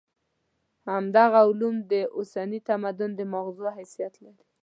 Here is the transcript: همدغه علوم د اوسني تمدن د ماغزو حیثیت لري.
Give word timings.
همدغه 0.91 1.39
علوم 1.47 1.75
د 1.91 1.93
اوسني 2.17 2.59
تمدن 2.69 3.09
د 3.15 3.21
ماغزو 3.33 3.67
حیثیت 3.77 4.13
لري. 4.25 4.45